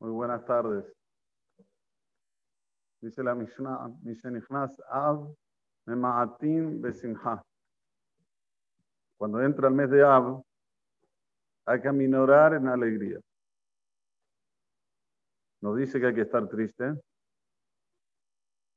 Muy 0.00 0.10
buenas 0.10 0.44
tardes. 0.44 0.84
Dice 3.00 3.22
la 3.22 3.34
Mishnah, 3.36 3.88
Av 4.88 5.32
Memaatin 5.86 6.80
Besimha. 6.80 7.42
Cuando 9.16 9.40
entra 9.42 9.68
el 9.68 9.74
mes 9.74 9.90
de 9.90 10.02
Av, 10.02 10.42
hay 11.66 11.80
que 11.80 11.88
aminorar 11.88 12.54
en 12.54 12.66
alegría. 12.66 13.20
Nos 15.60 15.76
dice 15.76 16.00
que 16.00 16.06
hay 16.06 16.14
que 16.14 16.22
estar 16.22 16.48
triste. 16.48 17.00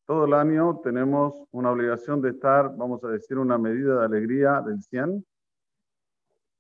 Todo 0.06 0.26
el 0.26 0.34
año 0.36 0.80
tenemos 0.84 1.48
una 1.50 1.72
obligación 1.72 2.22
de 2.22 2.30
estar, 2.30 2.76
vamos 2.76 3.04
a 3.04 3.08
decir, 3.08 3.40
una 3.40 3.58
medida 3.58 4.00
de 4.02 4.06
alegría 4.06 4.62
del 4.62 4.80
100. 4.84 5.26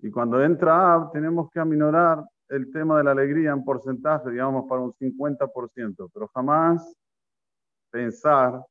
Y 0.05 0.11
cuando 0.11 0.39
entra 0.39 1.09
tenemos 1.11 1.49
que 1.49 1.59
aminorar 1.59 2.23
el 2.49 2.71
tema 2.71 2.99
de 2.99 3.05
la 3.05 3.09
alegría 3.09 3.49
en 3.49 3.63
porcentaje, 3.63 4.29
digamos, 4.29 4.69
para 4.69 4.81
un 4.81 4.93
50%, 4.93 6.11
pero 6.13 6.27
jamás 6.27 6.95
pensar 7.89 8.63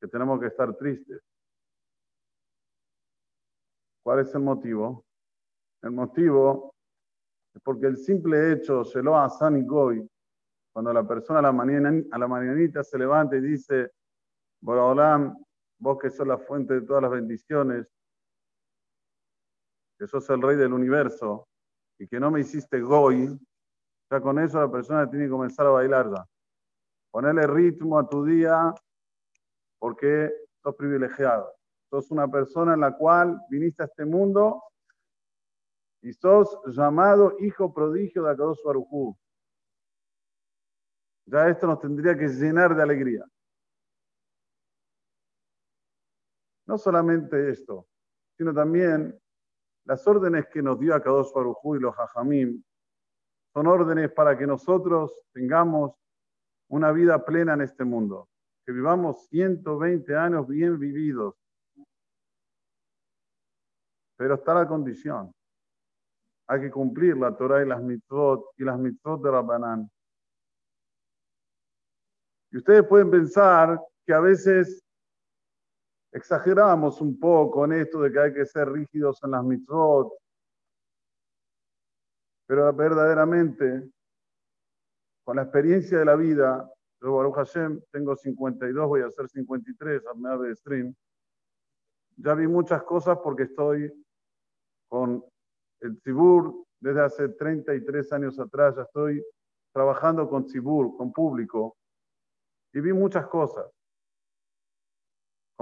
que 0.00 0.08
tenemos 0.08 0.40
que 0.40 0.48
estar 0.48 0.74
tristes. 0.74 1.22
¿Cuál 4.02 4.26
es 4.26 4.34
el 4.34 4.42
motivo? 4.42 5.04
El 5.82 5.92
motivo 5.92 6.74
es 7.54 7.62
porque 7.62 7.86
el 7.86 7.96
simple 7.96 8.50
hecho, 8.50 8.82
lo 9.04 9.30
San 9.30 9.58
y 9.58 9.64
Goy, 9.64 10.04
cuando 10.72 10.92
la 10.92 11.06
persona 11.06 11.38
a 11.38 11.42
la, 11.42 11.52
mañana, 11.52 11.92
a 12.10 12.18
la 12.18 12.26
mañanita 12.26 12.82
se 12.82 12.98
levanta 12.98 13.36
y 13.36 13.40
dice, 13.40 13.92
Boraholam, 14.60 15.32
vos 15.78 15.96
que 16.00 16.10
sos 16.10 16.26
la 16.26 16.38
fuente 16.38 16.74
de 16.74 16.82
todas 16.82 17.02
las 17.02 17.12
bendiciones, 17.12 17.86
que 20.02 20.08
sos 20.08 20.28
el 20.30 20.42
rey 20.42 20.56
del 20.56 20.72
universo, 20.72 21.46
y 21.96 22.08
que 22.08 22.18
no 22.18 22.32
me 22.32 22.40
hiciste 22.40 22.80
goy, 22.80 23.38
ya 24.10 24.20
con 24.20 24.36
eso 24.40 24.58
la 24.58 24.68
persona 24.68 25.08
tiene 25.08 25.26
que 25.26 25.30
comenzar 25.30 25.64
a 25.66 25.70
bailar 25.70 26.10
ya. 26.10 26.26
Ponerle 27.12 27.46
ritmo 27.46 27.96
a 28.00 28.08
tu 28.08 28.24
día 28.24 28.74
porque 29.78 30.32
sos 30.60 30.74
privilegiado. 30.74 31.54
Sos 31.88 32.10
una 32.10 32.26
persona 32.26 32.74
en 32.74 32.80
la 32.80 32.96
cual 32.96 33.40
viniste 33.48 33.84
a 33.84 33.86
este 33.86 34.04
mundo 34.04 34.64
y 36.00 36.12
sos 36.12 36.58
llamado 36.66 37.36
hijo 37.38 37.72
prodigio 37.72 38.24
de 38.24 38.32
Akadosh 38.32 38.64
Barujú. 38.64 39.16
Ya 41.26 41.46
esto 41.46 41.68
nos 41.68 41.78
tendría 41.78 42.18
que 42.18 42.26
llenar 42.26 42.74
de 42.74 42.82
alegría. 42.82 43.24
No 46.66 46.76
solamente 46.76 47.50
esto, 47.50 47.86
sino 48.36 48.52
también 48.52 49.21
las 49.84 50.06
órdenes 50.06 50.46
que 50.48 50.62
nos 50.62 50.78
dio 50.78 50.94
Akadosh 50.94 51.32
Barujú 51.34 51.76
y 51.76 51.80
los 51.80 51.94
Hajamim 51.98 52.62
son 53.52 53.66
órdenes 53.66 54.10
para 54.12 54.36
que 54.38 54.46
nosotros 54.46 55.12
tengamos 55.32 55.94
una 56.68 56.90
vida 56.92 57.22
plena 57.24 57.54
en 57.54 57.62
este 57.62 57.84
mundo, 57.84 58.28
que 58.64 58.72
vivamos 58.72 59.26
120 59.28 60.16
años 60.16 60.46
bien 60.46 60.78
vividos. 60.78 61.34
Pero 64.16 64.34
está 64.36 64.54
la 64.54 64.66
condición. 64.66 65.34
Hay 66.46 66.60
que 66.60 66.70
cumplir 66.70 67.16
la 67.16 67.36
Torah 67.36 67.62
y 67.62 67.68
las 67.68 67.82
mitzvot 67.82 68.52
y 68.56 68.64
las 68.64 68.78
mitzvot 68.78 69.22
de 69.22 69.30
Rabbanán. 69.30 69.90
Y 72.50 72.58
ustedes 72.58 72.86
pueden 72.86 73.10
pensar 73.10 73.80
que 74.06 74.12
a 74.12 74.20
veces 74.20 74.81
exageramos 76.12 77.00
un 77.00 77.18
poco 77.18 77.64
en 77.64 77.72
esto 77.72 78.00
de 78.00 78.12
que 78.12 78.20
hay 78.20 78.32
que 78.34 78.44
ser 78.46 78.70
rígidos 78.70 79.18
en 79.24 79.30
las 79.32 79.42
mitzvot, 79.42 80.12
pero 82.46 82.72
verdaderamente, 82.72 83.90
con 85.24 85.36
la 85.36 85.42
experiencia 85.42 85.98
de 85.98 86.04
la 86.04 86.16
vida, 86.16 86.70
yo 87.00 87.16
Baruch 87.16 87.34
Hashem, 87.36 87.80
tengo 87.90 88.14
52, 88.14 88.88
voy 88.88 89.00
a 89.00 89.06
hacer 89.06 89.28
53 89.28 90.02
a 90.06 90.36
de 90.36 90.54
stream, 90.54 90.94
ya 92.16 92.34
vi 92.34 92.46
muchas 92.46 92.82
cosas 92.82 93.18
porque 93.18 93.44
estoy 93.44 93.90
con 94.88 95.24
el 95.80 95.98
Tzibur 95.98 96.66
desde 96.78 97.00
hace 97.00 97.28
33 97.30 98.12
años 98.12 98.38
atrás, 98.38 98.76
ya 98.76 98.82
estoy 98.82 99.24
trabajando 99.72 100.28
con 100.28 100.44
Tzibur, 100.44 100.96
con 100.96 101.12
público, 101.12 101.76
y 102.74 102.80
vi 102.80 102.92
muchas 102.92 103.26
cosas. 103.28 103.66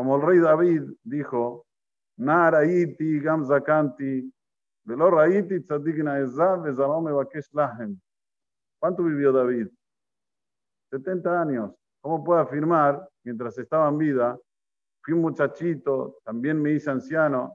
Como 0.01 0.17
el 0.17 0.23
rey 0.23 0.39
David 0.39 0.83
dijo, 1.03 1.67
Naraiti 2.17 3.21
gamzakanti, 3.21 4.33
velo 4.87 5.11
tzadigna 5.11 6.15
bakesh 7.13 7.53
lahem. 7.53 8.01
¿Cuánto 8.79 9.05
vivió 9.05 9.31
David? 9.31 9.69
70 10.91 11.43
años. 11.43 11.75
¿Cómo 12.01 12.25
puede 12.25 12.41
afirmar, 12.41 13.07
mientras 13.25 13.59
estaba 13.59 13.91
en 13.91 13.99
vida, 13.99 14.39
fui 15.03 15.13
un 15.13 15.21
muchachito, 15.21 16.17
también 16.25 16.63
me 16.63 16.73
hice 16.73 16.91
anciano? 16.91 17.55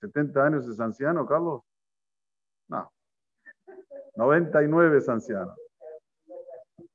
¿70 0.00 0.46
años 0.46 0.68
es 0.68 0.78
anciano, 0.78 1.26
Carlos? 1.26 1.62
No. 2.68 2.88
99 4.14 4.98
es 4.98 5.08
anciano. 5.08 5.56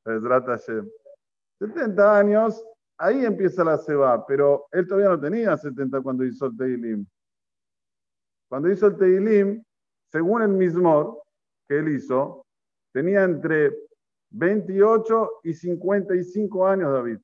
70 0.05 2.17
años 2.17 2.65
ahí 2.97 3.25
empieza 3.25 3.63
la 3.63 3.77
ceba, 3.77 4.25
pero 4.25 4.67
él 4.71 4.87
todavía 4.87 5.09
no 5.09 5.19
tenía 5.19 5.57
70 5.57 6.01
cuando 6.01 6.23
hizo 6.23 6.45
el 6.47 6.57
Teilim. 6.57 7.05
Cuando 8.49 8.69
hizo 8.69 8.87
el 8.87 8.97
Teilim, 8.97 9.63
según 10.11 10.41
el 10.43 10.49
Mismor 10.49 11.21
que 11.67 11.79
él 11.79 11.89
hizo, 11.89 12.45
tenía 12.93 13.23
entre 13.23 13.75
28 14.29 15.41
y 15.43 15.53
55 15.53 16.67
años 16.67 16.91
David. 16.91 17.19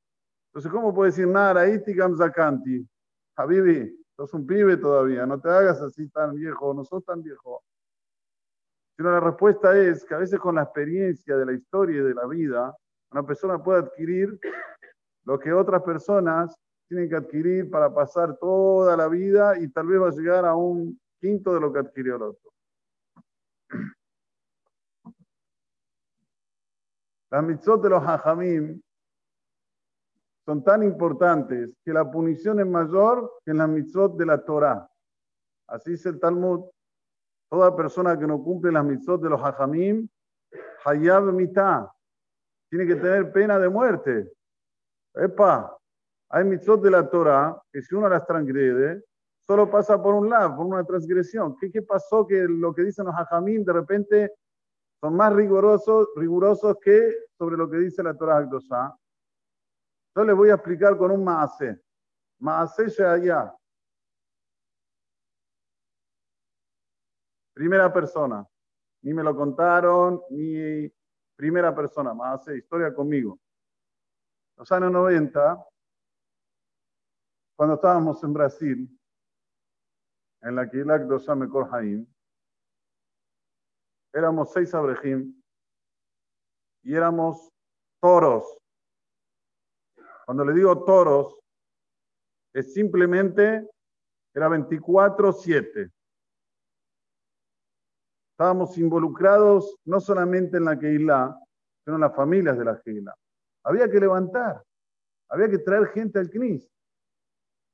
Entonces, 0.47 0.71
¿cómo 0.71 0.93
puede 0.93 1.11
decir 1.11 1.27
nada? 1.27 1.65
Zakanti. 2.17 2.85
Habibi, 3.37 3.97
sos 4.15 4.33
un 4.33 4.45
pibe 4.45 4.77
todavía, 4.77 5.25
no 5.25 5.39
te 5.39 5.49
hagas 5.49 5.81
así 5.81 6.09
tan 6.09 6.35
viejo, 6.35 6.73
no 6.73 6.83
sos 6.83 7.03
tan 7.05 7.23
viejo. 7.23 7.63
Sino 8.97 9.11
la 9.11 9.19
respuesta 9.19 9.77
es 9.77 10.03
que 10.03 10.13
a 10.13 10.17
veces 10.17 10.39
con 10.39 10.55
la 10.55 10.63
experiencia 10.63 11.37
de 11.37 11.45
la 11.45 11.53
historia 11.53 12.01
y 12.01 12.03
de 12.03 12.13
la 12.13 12.27
vida, 12.27 12.75
una 13.11 13.25
persona 13.25 13.63
puede 13.63 13.79
adquirir 13.79 14.37
lo 15.23 15.39
que 15.39 15.53
otras 15.53 15.83
personas 15.83 16.55
tienen 16.87 17.09
que 17.09 17.15
adquirir 17.15 17.69
para 17.69 17.93
pasar 17.93 18.37
toda 18.37 18.97
la 18.97 19.07
vida 19.07 19.57
y 19.57 19.69
tal 19.69 19.87
vez 19.87 20.01
va 20.01 20.09
a 20.09 20.11
llegar 20.11 20.45
a 20.45 20.55
un 20.55 20.99
quinto 21.19 21.53
de 21.53 21.59
lo 21.61 21.71
que 21.71 21.79
adquirió 21.79 22.17
el 22.17 22.21
otro. 22.23 22.51
Las 27.31 27.43
mitzvot 27.45 27.81
de 27.81 27.89
los 27.89 28.03
hajamim 28.03 28.81
son 30.45 30.63
tan 30.65 30.83
importantes 30.83 31.73
que 31.85 31.93
la 31.93 32.11
punición 32.11 32.59
es 32.59 32.67
mayor 32.67 33.39
que 33.45 33.51
en 33.51 33.59
las 33.59 33.69
mitzvot 33.69 34.17
de 34.17 34.25
la 34.25 34.43
Torah. 34.43 34.85
Así 35.67 35.91
dice 35.91 36.09
el 36.09 36.19
Talmud. 36.19 36.65
Toda 37.49 37.73
persona 37.73 38.19
que 38.19 38.27
no 38.27 38.43
cumple 38.43 38.71
las 38.71 38.83
mitzvot 38.83 39.21
de 39.21 39.29
los 39.29 39.39
hajamim, 39.39 40.09
hayab 40.83 41.31
mitah, 41.31 41.89
tiene 42.69 42.85
que 42.85 42.95
tener 42.95 43.31
pena 43.31 43.57
de 43.59 43.69
muerte. 43.69 44.29
Epa, 45.13 45.77
hay 46.29 46.45
mitzvot 46.45 46.81
de 46.81 46.91
la 46.91 47.09
Torah 47.09 47.61
que 47.71 47.81
si 47.81 47.93
uno 47.95 48.07
las 48.07 48.25
transgrede, 48.25 49.03
solo 49.39 49.69
pasa 49.69 50.01
por 50.01 50.15
un 50.15 50.29
lado, 50.29 50.55
por 50.55 50.65
una 50.65 50.83
transgresión. 50.85 51.57
¿Qué, 51.57 51.69
qué 51.69 51.81
pasó 51.81 52.25
que 52.25 52.45
lo 52.47 52.73
que 52.73 52.83
dicen 52.83 53.05
los 53.05 53.15
hajamim 53.15 53.65
de 53.65 53.73
repente 53.73 54.33
son 55.01 55.15
más 55.15 55.33
rigurosos, 55.33 56.07
rigurosos 56.15 56.77
que 56.81 57.25
sobre 57.37 57.57
lo 57.57 57.69
que 57.69 57.77
dice 57.77 58.01
la 58.01 58.15
Torah 58.15 58.37
Akdosha? 58.37 58.95
Yo 60.15 60.23
les 60.23 60.35
voy 60.35 60.49
a 60.49 60.55
explicar 60.55 60.97
con 60.97 61.11
un 61.11 61.23
maase. 61.23 61.81
Maase 62.39 63.03
allá. 63.03 63.53
Primera 67.53 67.91
persona. 67.91 68.47
Ni 69.03 69.13
me 69.13 69.23
lo 69.23 69.35
contaron, 69.35 70.21
ni 70.29 70.89
primera 71.35 71.75
persona. 71.75 72.13
Maase, 72.13 72.57
historia 72.57 72.93
conmigo 72.93 73.40
los 74.61 74.71
años 74.71 74.91
90, 74.91 75.67
cuando 77.57 77.73
estábamos 77.73 78.23
en 78.23 78.31
Brasil, 78.31 78.99
en 80.43 80.55
la 80.55 80.69
Kilak 80.69 81.07
Dosame 81.07 81.49
Korhaim, 81.49 82.05
éramos 84.13 84.53
seis 84.53 84.71
abrejim 84.75 85.33
y 86.83 86.93
éramos 86.93 87.49
toros. 87.99 88.55
Cuando 90.27 90.45
le 90.45 90.53
digo 90.53 90.85
toros, 90.85 91.39
es 92.53 92.71
simplemente, 92.71 93.67
era 94.31 94.47
24-7. 94.47 95.91
Estábamos 98.33 98.77
involucrados 98.77 99.75
no 99.85 99.99
solamente 99.99 100.57
en 100.57 100.65
la 100.65 100.77
Keilah, 100.77 101.35
sino 101.83 101.95
en 101.95 102.01
las 102.01 102.15
familias 102.15 102.59
de 102.59 102.65
la 102.65 102.79
Keilah. 102.79 103.15
Había 103.63 103.89
que 103.89 103.99
levantar, 103.99 104.63
había 105.29 105.49
que 105.49 105.59
traer 105.59 105.87
gente 105.87 106.19
al 106.19 106.29
CNIS. 106.29 106.69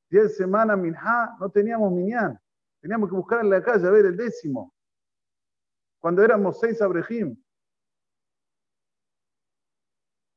Diez 0.10 0.38
semanas, 0.38 0.78
minha, 0.78 1.36
no 1.40 1.50
teníamos 1.50 1.92
minyan. 1.92 2.40
Teníamos 2.82 3.10
que 3.10 3.16
buscar 3.16 3.42
en 3.42 3.50
la 3.50 3.62
calle 3.62 3.88
a 3.88 3.92
ver 3.92 4.06
el 4.06 4.16
décimo. 4.16 4.74
Cuando 6.00 6.24
éramos 6.24 6.60
seis 6.60 6.82
abrejim. 6.82 7.36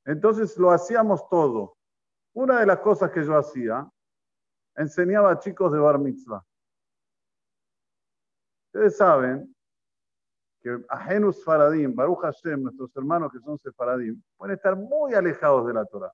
Entonces 0.04 0.56
lo 0.56 0.70
hacíamos 0.70 1.28
todo. 1.28 1.76
Una 2.32 2.60
de 2.60 2.66
las 2.66 2.80
cosas 2.80 3.10
que 3.10 3.24
yo 3.24 3.36
hacía, 3.36 3.88
enseñaba 4.76 5.32
a 5.32 5.38
chicos 5.38 5.70
de 5.72 5.78
bar 5.78 5.98
mitzvah. 5.98 6.44
Ustedes 8.72 8.96
saben 8.96 9.54
que 10.60 10.78
Ajenus 10.88 11.42
Faradim, 11.44 11.94
Baruch 11.94 12.20
Hashem, 12.20 12.62
nuestros 12.62 12.94
hermanos 12.96 13.32
que 13.32 13.40
son 13.40 13.58
Sefaradim, 13.58 14.20
pueden 14.36 14.56
estar 14.56 14.76
muy 14.76 15.14
alejados 15.14 15.66
de 15.66 15.74
la 15.74 15.84
Torah. 15.86 16.12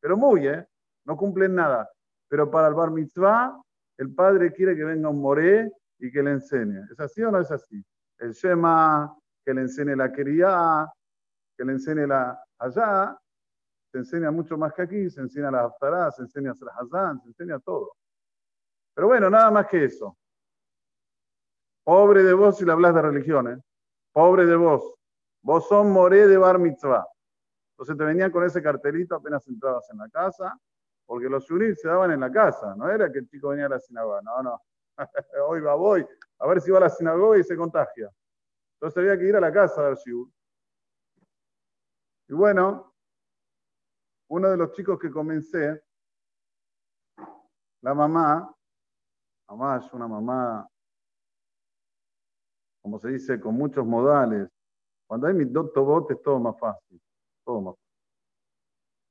Pero 0.00 0.16
muy, 0.16 0.46
¿eh? 0.46 0.66
No 1.04 1.16
cumplen 1.16 1.54
nada. 1.54 1.90
Pero 2.28 2.50
para 2.50 2.68
el 2.68 2.74
bar 2.74 2.90
mitzvah, 2.90 3.60
el 3.98 4.14
padre 4.14 4.52
quiere 4.52 4.74
que 4.74 4.84
venga 4.84 5.08
un 5.08 5.20
moré 5.20 5.70
y 5.98 6.10
que 6.10 6.22
le 6.22 6.32
enseñe. 6.32 6.86
¿Es 6.90 6.98
así 6.98 7.22
o 7.22 7.30
no 7.30 7.40
es 7.40 7.50
así? 7.50 7.84
El 8.18 8.32
Shema, 8.32 9.14
que 9.44 9.54
le 9.54 9.62
enseñe 9.62 9.94
la 9.94 10.10
quería, 10.10 10.86
que 11.56 11.64
le 11.64 11.72
enseñe 11.72 12.06
la 12.06 12.42
allá, 12.58 13.16
se 13.92 13.98
enseña 13.98 14.30
mucho 14.30 14.56
más 14.56 14.72
que 14.72 14.82
aquí, 14.82 15.10
se 15.10 15.20
enseña 15.20 15.50
la 15.50 15.64
haftará, 15.64 16.10
se 16.10 16.22
enseña 16.22 16.52
el 16.52 16.68
hazán, 16.68 17.20
se 17.20 17.28
enseña 17.28 17.60
todo. 17.60 17.94
Pero 18.94 19.08
bueno, 19.08 19.30
nada 19.30 19.50
más 19.50 19.68
que 19.68 19.84
eso. 19.84 20.16
Pobre 21.84 22.22
de 22.22 22.32
vos 22.32 22.56
si 22.56 22.64
le 22.64 22.72
hablas 22.72 22.94
de 22.94 23.02
religiones. 23.02 23.60
Pobre 24.14 24.46
de 24.46 24.54
vos. 24.54 24.94
Vos 25.42 25.66
sos 25.66 25.84
moré 25.84 26.28
de 26.28 26.38
bar 26.38 26.56
mitzvah. 26.60 27.04
Entonces 27.72 27.98
te 27.98 28.04
venían 28.04 28.30
con 28.30 28.44
ese 28.44 28.62
cartelito 28.62 29.16
apenas 29.16 29.44
entrabas 29.48 29.90
en 29.90 29.98
la 29.98 30.08
casa, 30.08 30.56
porque 31.04 31.28
los 31.28 31.44
shurim 31.44 31.74
se 31.74 31.88
daban 31.88 32.12
en 32.12 32.20
la 32.20 32.30
casa, 32.30 32.76
no 32.76 32.88
era 32.88 33.10
que 33.10 33.18
el 33.18 33.28
chico 33.28 33.48
venía 33.48 33.66
a 33.66 33.70
la 33.70 33.80
sinagoga, 33.80 34.22
no, 34.22 34.40
no. 34.40 34.62
Hoy 35.48 35.60
va, 35.60 35.74
voy, 35.74 36.06
a 36.38 36.46
ver 36.46 36.60
si 36.60 36.70
va 36.70 36.78
a 36.78 36.82
la 36.82 36.90
sinagoga 36.90 37.38
y 37.38 37.42
se 37.42 37.56
contagia. 37.56 38.08
Entonces 38.74 38.98
había 38.98 39.18
que 39.18 39.28
ir 39.28 39.34
a 39.34 39.40
la 39.40 39.52
casa 39.52 39.80
a 39.80 39.88
ver 39.88 39.96
si. 39.96 40.12
Y 42.28 42.32
bueno, 42.32 42.94
uno 44.28 44.48
de 44.48 44.56
los 44.56 44.70
chicos 44.70 44.96
que 45.00 45.10
comencé, 45.10 45.82
la 47.80 47.94
mamá, 47.94 48.54
mamá 49.48 49.82
es 49.84 49.92
una 49.92 50.06
mamá, 50.06 50.68
como 52.84 52.98
se 52.98 53.08
dice, 53.08 53.40
con 53.40 53.54
muchos 53.54 53.86
modales. 53.86 54.46
Cuando 55.06 55.26
hay 55.26 55.32
mis 55.32 55.50
dos 55.50 55.72
tobotes, 55.72 56.20
todo 56.20 56.38
más 56.38 56.58
fácil. 56.60 57.00
Todo 57.42 57.62
más 57.62 57.74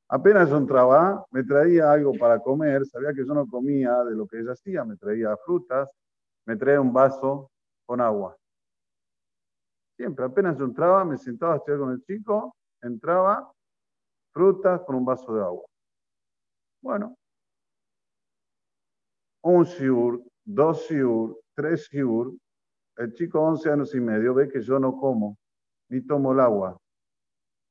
Apenas 0.10 0.48
yo 0.48 0.58
entraba, 0.58 1.26
me 1.32 1.44
traía 1.44 1.92
algo 1.92 2.14
para 2.20 2.40
comer, 2.40 2.86
sabía 2.86 3.14
que 3.16 3.26
yo 3.26 3.34
no 3.34 3.48
comía 3.48 4.04
de 4.04 4.16
lo 4.16 4.28
que 4.28 4.40
ella 4.40 4.52
hacía, 4.52 4.86
me 4.86 4.96
traía 4.96 5.36
frutas, 5.38 5.90
me 6.46 6.56
traía 6.56 6.80
un 6.80 6.94
vaso 6.94 7.50
con 7.88 8.00
agua. 8.00 8.38
Siempre, 9.98 10.26
apenas 10.26 10.56
yo 10.60 10.66
entraba, 10.66 11.04
me 11.04 11.18
sentaba 11.18 11.56
a 11.56 11.58
estudiar 11.58 11.80
con 11.80 11.94
el 11.94 12.04
chico, 12.04 12.56
entraba, 12.80 13.52
frutas 14.34 14.82
con 14.82 14.98
un 14.98 15.06
vaso 15.06 15.34
de 15.34 15.42
agua. 15.42 15.66
Bueno, 16.80 17.16
un 19.42 19.64
shiur, 19.64 20.22
dos 20.46 20.88
shiur, 20.88 21.40
tres 21.56 21.90
shiur, 21.90 22.34
el 22.98 23.14
chico 23.14 23.42
11 23.42 23.72
años 23.72 23.96
y 23.96 24.00
medio 24.00 24.34
ve 24.34 24.48
que 24.48 24.62
yo 24.62 24.80
no 24.80 24.98
como 24.98 25.38
ni 25.90 26.02
tomo 26.02 26.34
el 26.34 26.40
agua. 26.40 26.78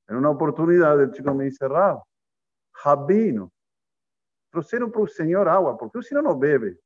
En 0.09 0.17
una 0.17 0.31
oportunidad 0.31 1.01
el 1.01 1.13
chico 1.13 1.35
me 1.35 1.45
dice, 1.45 1.67
Rab, 1.69 2.03
Jabino, 2.73 3.53
proceda 4.51 4.87
por 4.89 5.11
señor 5.11 5.49
agua, 5.49 5.77
¿por 5.77 5.91
qué 5.91 5.99
usted 5.99 6.21
no 6.21 6.39
bebe? 6.39 6.79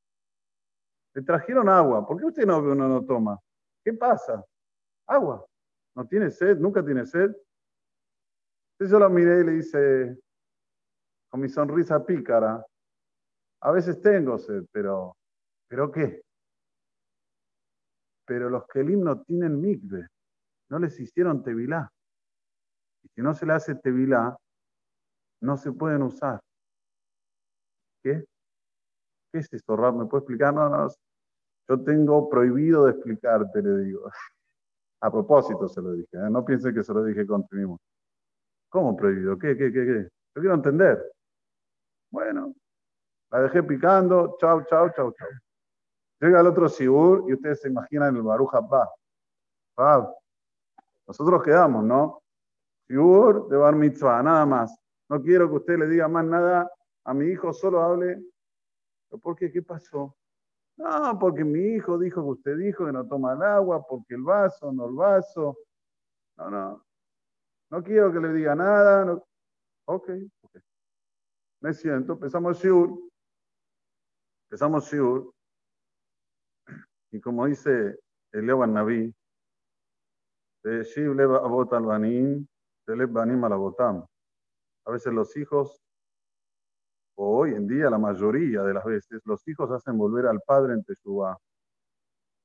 Le 1.15 1.23
trajeron 1.23 1.69
agua, 1.69 2.07
¿por 2.07 2.19
qué 2.19 2.27
usted 2.27 2.47
no, 2.47 2.61
no, 2.61 2.75
no 2.75 3.05
toma? 3.05 3.39
¿Qué 3.85 3.93
pasa? 3.95 4.45
Agua. 5.07 5.45
¿No 5.95 6.07
tiene 6.07 6.31
sed? 6.31 6.59
¿Nunca 6.59 6.85
tiene 6.85 7.07
sed? 7.07 7.35
Entonces 8.73 8.93
yo 8.93 8.99
lo 8.99 9.09
miré 9.09 9.41
y 9.41 9.45
le 9.45 9.53
dice, 9.53 10.19
con 11.31 11.41
mi 11.41 11.49
sonrisa 11.49 12.05
pícara, 12.05 12.65
a 13.63 13.71
veces 13.73 14.01
tengo 14.03 14.37
sed, 14.37 14.65
pero, 14.71 15.17
¿pero 15.67 15.91
qué? 15.91 16.26
Pero 18.27 18.51
los 18.51 18.67
Kelim 18.67 19.03
no 19.03 19.23
tienen 19.23 19.61
mikve, 19.61 20.09
no 20.69 20.79
les 20.79 20.99
hicieron 20.99 21.43
tevilá. 21.43 21.91
Y 23.03 23.09
si 23.09 23.23
no 23.23 23.33
se 23.35 23.47
le 23.47 23.53
hace 23.53 23.75
tevilá, 23.77 24.37
no 25.41 25.57
se 25.57 25.73
pueden 25.73 26.03
usar. 26.03 26.41
¿Qué? 28.03 28.25
¿Qué 29.33 29.39
es 29.39 29.53
esto, 29.53 29.77
Rab? 29.77 29.97
¿Me 29.97 30.07
puede 30.07 30.23
explicar? 30.23 30.55
No, 30.55 30.69
no, 30.69 30.89
yo 31.69 31.83
tengo 31.83 32.29
prohibido 32.29 32.85
de 32.87 32.93
explicarte, 32.93 33.63
le 33.63 33.85
digo. 33.85 34.11
A 35.03 35.11
propósito 35.11 35.69
se 35.69 35.83
lo 35.83 35.93
dije, 35.93 36.17
¿eh? 36.17 36.31
no 36.31 36.45
piense 36.45 36.73
que 36.73 36.83
se 36.83 36.93
lo 36.93 37.05
dije 37.05 37.27
con 37.27 37.47
mismo. 37.51 37.79
¿Cómo 38.71 38.97
prohibido? 38.97 39.39
¿Qué, 39.39 39.57
qué, 39.57 39.71
qué, 39.71 39.85
qué? 39.85 40.09
Yo 40.35 40.41
quiero 40.41 40.55
entender. 40.55 41.13
Bueno, 42.11 42.55
la 43.31 43.43
dejé 43.43 43.63
picando, 43.63 44.37
chau, 44.41 44.65
chau, 44.65 44.91
chau, 44.97 45.13
chau. 45.13 45.29
Llega 46.21 46.41
el 46.41 46.47
otro 46.47 46.69
Sibur 46.69 47.25
y 47.29 47.35
ustedes 47.35 47.61
se 47.61 47.69
imaginan 47.69 48.17
el 48.17 48.23
Baruch 48.23 48.55
Abba. 48.55 50.15
Nosotros 51.07 51.43
quedamos, 51.43 51.85
¿no? 51.85 52.23
Sibur 52.87 53.49
de 53.49 53.57
Bar 53.57 53.75
Mitzvah, 53.75 54.23
nada 54.23 54.47
más. 54.47 54.79
No 55.09 55.23
quiero 55.23 55.49
que 55.49 55.57
usted 55.57 55.79
le 55.79 55.89
diga 55.89 56.09
más 56.09 56.25
nada 56.25 56.71
a 57.05 57.15
mi 57.15 57.27
hijo, 57.27 57.53
solo 57.53 57.83
hable. 57.83 58.23
¿Por 59.23 59.37
qué? 59.37 59.51
¿Qué 59.53 59.63
pasó? 59.63 60.17
No, 60.77 61.19
porque 61.19 61.45
mi 61.45 61.61
hijo 61.77 61.99
dijo 61.99 62.23
que 62.23 62.31
usted 62.31 62.57
dijo 62.59 62.87
que 62.87 62.93
no 62.93 63.07
toma 63.07 63.35
el 63.35 63.43
agua, 63.43 63.87
porque 63.87 64.15
el 64.15 64.23
vaso, 64.23 64.73
no 64.73 64.87
el 64.89 64.95
vaso. 64.95 65.59
No, 66.37 66.51
no. 66.51 66.87
No 67.71 67.83
quiero 67.83 68.13
que 68.13 68.21
le 68.21 68.33
diga 68.33 68.55
nada. 68.55 69.13
Ok, 69.87 70.11
ok. 70.43 70.59
Me 71.61 71.73
siento, 71.73 72.13
empezamos 72.13 72.59
Shiur. 72.59 72.99
Empezamos 74.45 74.85
Shiur. 74.91 75.33
Y 77.13 77.21
como 77.21 77.47
dice 77.47 77.99
el 78.33 78.47
Levan 78.47 78.75
Naví. 78.75 79.15
A 84.85 84.91
veces 84.91 85.13
los 85.13 85.37
hijos, 85.37 85.81
o 87.17 87.39
hoy 87.39 87.55
en 87.55 87.67
día 87.67 87.89
la 87.89 87.99
mayoría 87.99 88.63
de 88.63 88.75
las 88.75 88.85
veces, 88.85 89.23
los 89.25 89.47
hijos 89.47 89.71
hacen 89.71 89.97
volver 89.97 90.27
al 90.27 90.41
padre 90.41 90.75
en 90.75 90.85
Teshuvah. 90.85 91.37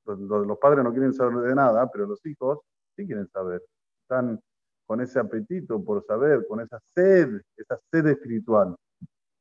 Los, 0.04 0.18
los, 0.18 0.58
padres 0.58 0.84
no 0.84 0.92
quieren 0.92 1.12
saber 1.12 1.48
de 1.48 1.54
nada, 1.54 1.88
pero 1.90 2.06
los 2.06 2.24
hijos 2.26 2.60
sí 2.96 3.06
quieren 3.06 3.28
saber. 3.28 3.62
Están 4.02 4.40
con 4.86 5.00
ese 5.00 5.18
apetito 5.18 5.82
por 5.82 6.04
saber, 6.04 6.46
con 6.48 6.60
esa 6.60 6.78
sed, 6.94 7.40
esa 7.56 7.78
sed 7.90 8.06
espiritual. 8.06 8.76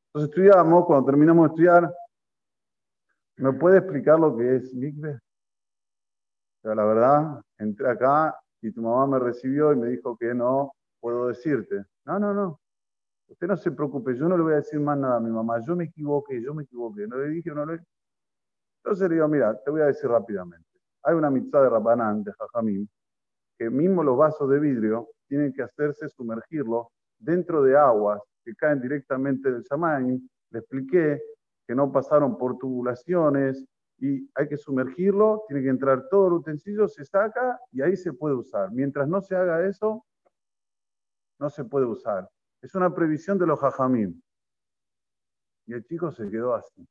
Entonces 0.07 0.29
estudiamos, 0.29 0.85
cuando 0.85 1.05
terminamos 1.05 1.43
de 1.43 1.53
estudiar, 1.53 1.93
¿me 3.41 3.53
puede 3.53 3.79
explicar 3.79 4.19
lo 4.19 4.37
que 4.37 4.55
es 4.55 4.73
mikve? 4.73 5.19
O 6.63 6.75
la 6.75 6.85
verdad, 6.85 7.41
entré 7.57 7.89
acá 7.89 8.35
y 8.61 8.71
tu 8.71 8.81
mamá 8.81 9.07
me 9.07 9.19
recibió 9.19 9.73
y 9.73 9.77
me 9.77 9.87
dijo 9.89 10.15
que 10.15 10.33
no 10.33 10.73
puedo 10.99 11.27
decirte. 11.27 11.83
No, 12.05 12.19
no, 12.19 12.33
no. 12.33 12.59
Usted 13.27 13.47
no 13.47 13.57
se 13.57 13.71
preocupe, 13.71 14.15
yo 14.15 14.27
no 14.27 14.37
le 14.37 14.43
voy 14.43 14.53
a 14.53 14.57
decir 14.57 14.79
más 14.79 14.97
nada 14.97 15.17
a 15.17 15.19
mi 15.19 15.31
mamá. 15.31 15.59
Yo 15.65 15.75
me 15.75 15.85
equivoqué, 15.85 16.41
yo 16.41 16.53
me 16.53 16.63
equivoqué. 16.63 17.07
No 17.07 17.17
le 17.17 17.29
dije, 17.29 17.49
no 17.51 17.65
le 17.65 17.79
Entonces 18.83 19.09
le 19.09 19.15
digo, 19.15 19.27
mira, 19.27 19.59
te 19.63 19.71
voy 19.71 19.81
a 19.81 19.85
decir 19.85 20.07
rápidamente. 20.07 20.67
Hay 21.03 21.15
una 21.15 21.31
mitzvah 21.31 21.63
de 21.63 21.69
Rabanán, 21.69 22.23
de 22.23 22.31
Jajamín, 22.33 22.87
que 23.57 23.71
mismo 23.71 24.03
los 24.03 24.17
vasos 24.17 24.47
de 24.49 24.59
vidrio 24.59 25.09
tienen 25.27 25.51
que 25.51 25.63
hacerse 25.63 26.09
sumergirlo 26.09 26.91
dentro 27.17 27.63
de 27.63 27.75
aguas 27.75 28.21
que 28.43 28.53
caen 28.53 28.81
directamente 28.81 29.51
del 29.51 29.63
Shamaim. 29.63 30.27
Le 30.51 30.59
expliqué 30.59 31.21
que 31.71 31.75
no 31.75 31.89
pasaron 31.89 32.37
por 32.37 32.57
tubulaciones 32.57 33.65
y 33.97 34.29
hay 34.35 34.49
que 34.49 34.57
sumergirlo, 34.57 35.45
tiene 35.47 35.63
que 35.63 35.69
entrar 35.69 36.09
todo 36.09 36.27
el 36.27 36.33
utensilio, 36.33 36.85
se 36.89 37.05
saca 37.05 37.57
y 37.71 37.81
ahí 37.81 37.95
se 37.95 38.11
puede 38.11 38.35
usar. 38.35 38.73
Mientras 38.73 39.07
no 39.07 39.21
se 39.21 39.37
haga 39.37 39.65
eso, 39.65 40.05
no 41.39 41.49
se 41.49 41.63
puede 41.63 41.85
usar. 41.85 42.29
Es 42.61 42.75
una 42.75 42.93
previsión 42.93 43.37
de 43.39 43.47
los 43.47 43.57
jajamim. 43.57 44.21
Y 45.65 45.73
el 45.73 45.85
chico 45.85 46.11
se 46.11 46.29
quedó 46.29 46.55
así. 46.55 46.85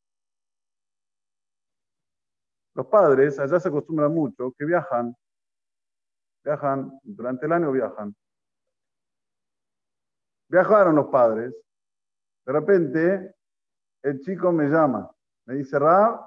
Los 2.75 2.87
padres 2.87 3.39
allá 3.39 3.61
se 3.61 3.69
acostumbran 3.69 4.15
mucho 4.15 4.55
que 4.57 4.65
viajan, 4.65 5.15
viajan, 6.43 6.99
durante 7.03 7.45
el 7.45 7.53
año 7.53 7.71
viajan. 7.71 8.17
Viajaron 10.49 10.97
los 10.97 11.09
padres. 11.09 11.55
De 12.47 12.53
repente, 12.55 13.35
el 14.03 14.21
chico 14.21 14.53
me 14.53 14.69
llama. 14.69 15.11
Me 15.47 15.55
dice, 15.55 15.79
Rab, 15.79 16.27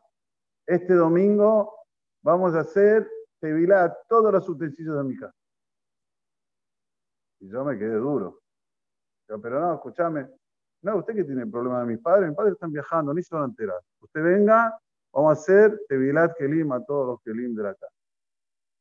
este 0.65 0.93
domingo 0.93 1.75
vamos 2.21 2.55
a 2.55 2.61
hacer 2.61 3.09
tevilá 3.39 3.95
todos 4.07 4.31
los 4.31 4.47
utensilios 4.47 4.97
de 4.97 5.03
mi 5.03 5.17
casa. 5.17 5.35
Y 7.39 7.49
yo 7.49 7.63
me 7.65 7.77
quedé 7.77 7.95
duro 7.95 8.43
pero 9.41 9.59
no, 9.59 9.75
escúchame. 9.75 10.27
No, 10.81 10.97
usted 10.97 11.15
que 11.15 11.23
tiene 11.23 11.47
problema 11.47 11.79
de 11.79 11.85
mis 11.85 11.99
padres, 11.99 12.27
mis 12.27 12.35
padres 12.35 12.53
están 12.53 12.71
viajando, 12.71 13.13
ni 13.13 13.23
se 13.23 13.33
van 13.33 13.45
a 13.45 13.47
enterar. 13.47 13.79
Usted 13.99 14.23
venga 14.23 14.77
Vamos 15.15 15.29
a 15.29 15.33
hacer 15.39 15.79
Tevilat 15.87 16.35
Kelim 16.39 16.71
a 16.71 16.83
todos 16.83 17.05
los 17.05 17.21
Kelim 17.21 17.53
de 17.53 17.61
la 17.61 17.75
casa. 17.75 17.93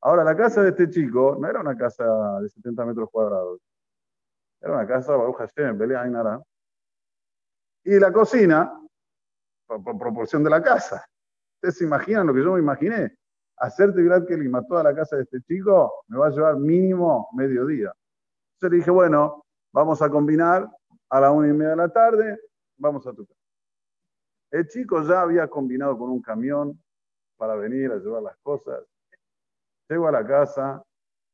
Ahora, 0.01 0.25
la 0.25 0.35
casa 0.35 0.63
de 0.63 0.71
este 0.71 0.89
chico 0.89 1.37
no 1.39 1.47
era 1.47 1.61
una 1.61 1.77
casa 1.77 2.41
de 2.41 2.49
70 2.49 2.87
metros 2.87 3.11
cuadrados. 3.11 3.61
Era 4.63 4.73
una 4.73 4.87
casa, 4.87 5.15
Baruch 5.15 5.37
Hashem, 5.37 5.77
Belea 5.77 6.01
Ainara. 6.01 6.41
Y 7.85 8.01
la 8.01 8.11
cocina, 8.11 8.82
por, 9.73 9.83
por, 9.85 9.99
proporción 9.99 10.43
de 10.45 10.51
la 10.51 10.63
casa. 10.63 11.05
¿Ustedes 11.57 11.79
se 11.79 11.85
imaginan 11.85 12.27
lo 12.27 12.35
que 12.35 12.43
yo 12.43 12.53
me 12.53 12.61
imaginé? 12.61 13.17
Hacer 13.59 13.95
Tevilat 13.95 14.27
Kelim 14.27 14.55
a 14.55 14.67
toda 14.67 14.83
la 14.83 14.95
casa 14.95 15.17
de 15.17 15.23
este 15.23 15.41
chico 15.43 16.05
me 16.09 16.19
va 16.19 16.27
a 16.27 16.31
llevar 16.31 16.57
mínimo 16.57 17.29
mediodía. 17.33 17.93
Entonces 18.55 18.71
le 18.71 18.77
dije, 18.79 18.91
bueno, 18.91 19.45
vamos 19.73 20.03
a 20.03 20.11
combinar 20.11 20.69
a 21.09 21.21
la 21.21 21.31
una 21.31 21.49
y 21.49 21.53
media 21.53 21.71
de 21.71 21.77
la 21.77 21.89
tarde, 21.89 22.39
vamos 22.77 23.07
a 23.07 23.13
tu 23.13 23.27
casa. 23.27 23.41
El 24.51 24.67
chico 24.69 25.03
ya 25.03 25.23
había 25.23 25.49
combinado 25.49 25.97
con 25.97 26.11
un 26.11 26.21
camión 26.21 26.79
para 27.37 27.55
venir 27.55 27.91
a 27.91 27.97
llevar 27.97 28.23
las 28.23 28.37
cosas. 28.39 28.85
Llego 29.89 30.09
a 30.09 30.13
la 30.13 30.27
casa, 30.27 30.83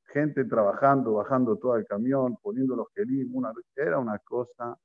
gente 0.07 0.45
trabajando, 0.45 1.15
bajando 1.15 1.57
todo 1.57 1.77
el 1.77 1.87
camión, 1.87 2.37
poniendo 2.43 2.77
los 2.77 2.89
gelim, 2.95 3.35
una, 3.35 3.53
era 3.77 3.99
una 3.99 4.19
cosa 4.21 4.77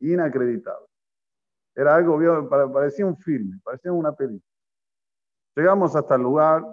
inacreditable. 0.00 0.86
Era 1.76 1.94
algo, 1.94 2.18
parecía 2.72 3.04
un 3.04 3.16
filme, 3.18 3.60
parecía 3.62 3.92
una 3.92 4.12
película. 4.12 4.50
Llegamos 5.54 5.94
hasta 5.94 6.14
el 6.14 6.22
lugar, 6.22 6.64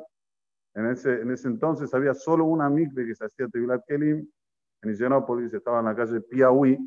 en 0.75 0.87
ese, 0.87 1.21
en 1.21 1.31
ese 1.31 1.49
entonces 1.49 1.93
había 1.93 2.13
solo 2.13 2.45
una 2.45 2.69
mikve 2.69 3.05
que 3.05 3.15
se 3.15 3.25
hacía 3.25 3.47
Tevilat 3.47 3.83
Kelim, 3.85 4.27
en 4.81 4.89
Higienópolis, 4.91 5.53
estaba 5.53 5.79
en 5.79 5.85
la 5.85 5.95
calle 5.95 6.21
Piauí. 6.21 6.77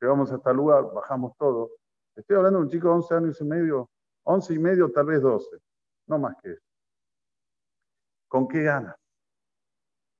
Llegamos 0.00 0.30
hasta 0.30 0.50
el 0.50 0.56
lugar, 0.56 0.84
bajamos 0.94 1.32
todo, 1.38 1.70
Estoy 2.16 2.36
hablando 2.36 2.60
de 2.60 2.64
un 2.64 2.70
chico 2.70 2.88
de 2.88 2.94
11 2.94 3.14
años 3.14 3.40
y 3.40 3.44
medio, 3.44 3.90
11 4.24 4.54
y 4.54 4.58
medio, 4.58 4.90
tal 4.90 5.04
vez 5.04 5.20
12, 5.20 5.58
no 6.06 6.18
más 6.18 6.34
que 6.42 6.52
eso. 6.52 6.62
¿Con 8.26 8.48
qué 8.48 8.62
ganas? 8.62 8.96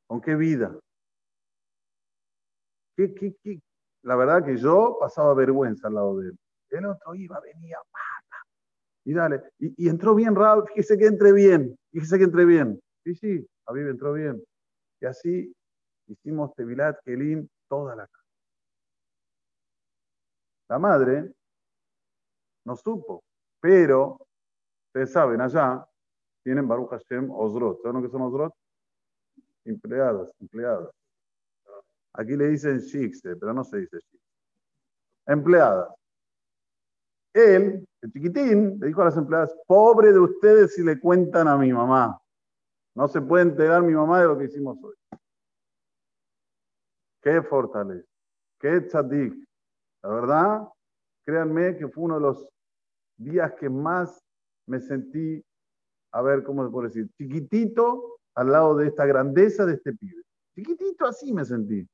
¿Con 0.06 0.20
qué 0.20 0.34
vida? 0.34 0.78
¿Qué, 2.96 3.14
qué, 3.14 3.34
qué? 3.42 3.62
La 4.02 4.14
verdad 4.14 4.44
que 4.44 4.58
yo 4.58 4.98
pasaba 5.00 5.34
vergüenza 5.34 5.88
al 5.88 5.94
lado 5.94 6.18
de 6.18 6.28
él. 6.28 6.38
El 6.70 6.86
otro 6.86 7.14
iba, 7.14 7.40
venía, 7.40 7.78
mata. 7.92 8.44
Y 9.04 9.12
dale. 9.12 9.42
Y, 9.58 9.88
entró 9.88 10.14
bien 10.14 10.34
raro, 10.34 10.66
fíjese 10.66 10.98
que 10.98 11.06
entre 11.06 11.32
bien, 11.32 11.78
fíjese 11.92 12.18
que 12.18 12.24
entre 12.24 12.44
bien. 12.44 12.80
Sí, 13.04 13.14
sí, 13.14 13.46
Aviv 13.66 13.88
entró 13.88 14.12
bien. 14.12 14.42
Y 15.00 15.06
así 15.06 15.54
hicimos 16.06 16.54
Tevilat 16.54 16.98
Kelim 17.04 17.48
toda 17.68 17.94
la 17.94 18.06
casa. 18.06 18.24
La 20.68 20.78
madre 20.78 21.32
no 22.64 22.76
supo. 22.76 23.22
Pero, 23.60 24.26
ustedes 24.88 25.12
saben, 25.12 25.40
allá 25.40 25.86
tienen 26.42 26.66
Baruch 26.66 26.90
Hashem 26.90 27.30
Osrot. 27.30 27.80
¿Saben 27.82 27.96
lo 27.96 28.02
que 28.02 28.10
son 28.10 28.22
Osrot? 28.22 28.52
Empleadas, 29.64 30.32
empleadas. 30.40 30.90
Aquí 32.12 32.36
le 32.36 32.48
dicen 32.48 32.78
Shikse, 32.78 33.36
pero 33.36 33.52
no 33.52 33.62
se 33.64 33.78
dice 33.78 33.98
Shikse. 33.98 34.26
Empleadas. 35.26 35.92
Él, 37.36 37.86
el 38.00 38.12
chiquitín, 38.12 38.78
le 38.80 38.86
dijo 38.86 39.02
a 39.02 39.06
las 39.06 39.16
empleadas, 39.18 39.54
pobre 39.66 40.10
de 40.10 40.18
ustedes 40.18 40.74
si 40.74 40.82
le 40.82 40.98
cuentan 40.98 41.48
a 41.48 41.58
mi 41.58 41.70
mamá. 41.70 42.18
No 42.94 43.08
se 43.08 43.20
puede 43.20 43.42
enterar 43.42 43.82
mi 43.82 43.92
mamá 43.92 44.22
de 44.22 44.26
lo 44.26 44.38
que 44.38 44.44
hicimos 44.44 44.78
hoy. 44.82 44.94
Qué 47.20 47.42
fortaleza, 47.42 48.08
qué 48.58 48.80
tzadik. 48.80 49.34
La 50.02 50.08
verdad, 50.08 50.68
créanme 51.26 51.76
que 51.76 51.88
fue 51.88 52.04
uno 52.04 52.14
de 52.14 52.20
los 52.22 52.48
días 53.18 53.52
que 53.60 53.68
más 53.68 54.18
me 54.66 54.80
sentí, 54.80 55.44
a 56.12 56.22
ver, 56.22 56.42
¿cómo 56.42 56.64
se 56.64 56.70
puede 56.70 56.88
decir? 56.88 57.10
Chiquitito 57.18 58.18
al 58.34 58.50
lado 58.50 58.76
de 58.76 58.86
esta 58.86 59.04
grandeza 59.04 59.66
de 59.66 59.74
este 59.74 59.92
pibe. 59.92 60.22
Chiquitito 60.54 61.06
así 61.06 61.34
me 61.34 61.44
sentí. 61.44 61.86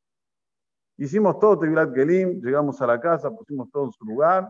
Hicimos 0.98 1.40
todo 1.40 1.58
Tevilat 1.58 1.92
Kelim, 1.92 2.40
llegamos 2.40 2.80
a 2.80 2.86
la 2.86 3.00
casa, 3.00 3.28
pusimos 3.28 3.68
todo 3.72 3.86
en 3.86 3.92
su 3.92 4.04
lugar. 4.04 4.48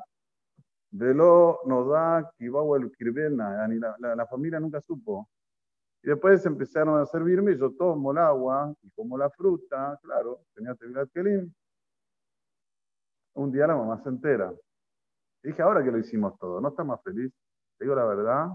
Velo 0.92 1.60
nos 1.64 1.88
da 1.88 2.32
el 2.38 2.92
Kirvena, 2.92 3.66
la, 3.98 4.14
la 4.14 4.26
familia 4.26 4.60
nunca 4.60 4.80
supo. 4.82 5.28
Y 6.02 6.08
después 6.08 6.44
empezaron 6.44 7.00
a 7.00 7.06
servirme, 7.06 7.56
yo 7.56 7.72
tomo 7.72 8.12
el 8.12 8.18
agua 8.18 8.74
y 8.82 8.90
como 8.90 9.16
la 9.16 9.30
fruta, 9.30 9.98
claro, 10.02 10.44
tenía 10.54 10.74
Tevilat 10.74 11.10
Kelim. 11.12 11.50
Un 13.34 13.52
día 13.52 13.66
la 13.66 13.76
mamá 13.76 14.02
se 14.02 14.10
entera. 14.10 14.52
Dije, 15.42 15.62
ahora 15.62 15.82
que 15.82 15.90
lo 15.90 15.98
hicimos 15.98 16.38
todo, 16.38 16.60
¿no 16.60 16.68
está 16.68 16.84
más 16.84 17.02
feliz? 17.02 17.32
Te 17.78 17.84
digo 17.84 17.94
la 17.94 18.04
verdad, 18.04 18.48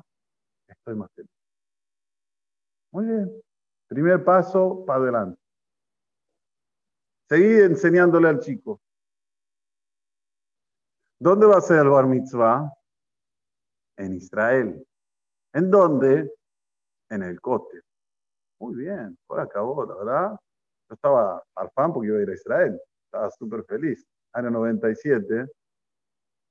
estoy 0.67 0.96
más 0.96 1.12
feliz. 1.13 1.32
Muy 2.91 3.06
bien. 3.06 3.41
Primer 3.88 4.24
paso, 4.24 4.84
para 4.86 5.00
adelante. 5.01 5.41
Seguí 7.29 7.62
enseñándole 7.62 8.29
al 8.29 8.39
chico. 8.39 8.79
¿Dónde 11.20 11.46
va 11.48 11.58
a 11.58 11.62
ser 11.62 11.80
el 11.80 11.90
bar 11.90 12.06
mitzvah? 12.06 12.72
En 13.98 14.14
Israel. 14.14 14.86
¿En 15.54 15.72
dónde? 15.72 16.32
En 17.10 17.24
el 17.24 17.42
cote. 17.42 17.82
Muy 18.60 18.76
bien, 18.76 19.18
por 19.26 19.40
acabó, 19.40 19.86
la 19.86 19.96
verdad. 19.96 20.40
Yo 20.90 20.96
estaba 20.96 21.44
fan 21.74 21.94
porque 21.94 22.10
iba 22.10 22.20
a 22.20 22.22
ir 22.22 22.30
a 22.30 22.34
Israel. 22.34 22.82
Estaba 23.06 23.32
súper 23.32 23.64
feliz. 23.64 24.06
Año 24.34 24.52
97 24.52 25.48